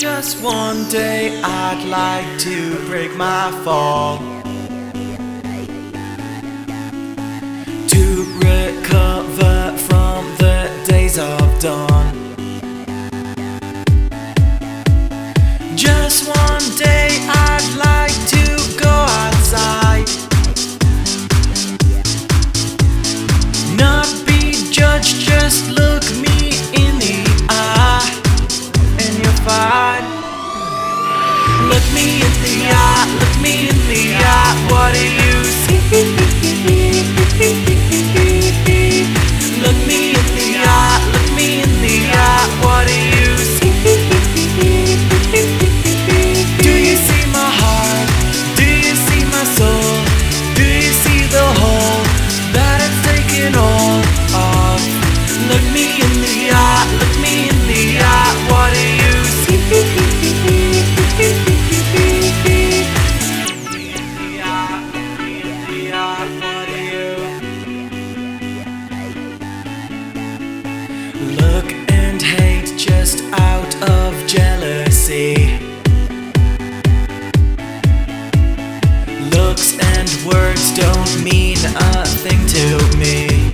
Just 0.00 0.42
one 0.42 0.88
day 0.88 1.38
I'd 1.44 1.84
like 1.86 2.38
to 2.38 2.76
break 2.86 3.14
my 3.18 3.50
fall. 3.62 4.16
To 7.88 8.04
recover 8.38 9.76
from 9.76 10.24
the 10.38 10.70
days 10.88 11.18
of 11.18 11.60
dawn. 11.60 12.14
Just 15.76 16.34
one 16.34 16.78
day. 16.78 16.99
What 34.90 35.24
you 35.24 35.29
Look 71.20 71.70
and 71.92 72.22
hate 72.22 72.78
just 72.78 73.22
out 73.34 73.74
of 73.90 74.26
jealousy. 74.26 75.58
Looks 79.30 79.78
and 79.78 80.08
words 80.24 80.74
don't 80.74 81.22
mean 81.22 81.58
a 81.76 82.06
thing 82.06 82.40
to 82.56 82.66
me. 82.96 83.50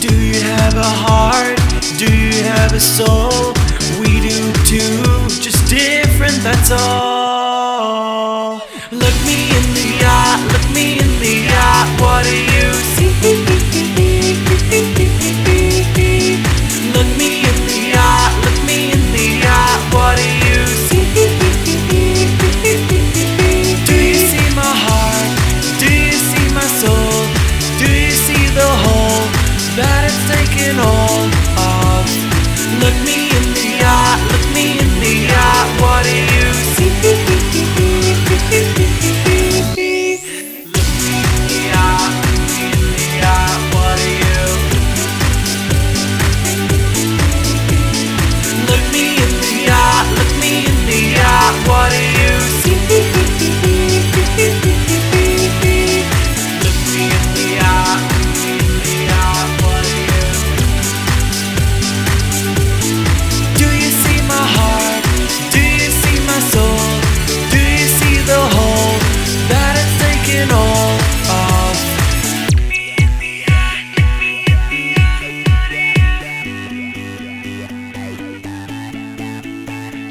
Do 0.00 0.14
you 0.14 0.40
have 0.40 0.76
a 0.76 0.92
heart? 1.06 1.58
Do 1.98 2.06
you 2.06 2.44
have 2.44 2.72
a 2.72 2.80
soul? 2.80 3.54
We 3.98 4.20
do 4.20 4.52
too, 4.70 5.02
just 5.42 5.68
different, 5.68 6.44
that's 6.44 6.70
all. 6.70 8.62
Look 8.92 9.16
me 9.26 9.50
in 9.50 9.66
the 9.74 10.04
eye, 10.04 10.48
look 10.52 10.70
me 10.72 11.00
in 11.00 11.18
the 11.18 11.48
eye, 11.50 11.96
what 11.98 12.24
are 12.24 12.30
you? 12.30 12.51
it's 30.14 30.28
taking 30.28 30.78
all. 30.78 31.41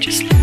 Just 0.01 0.40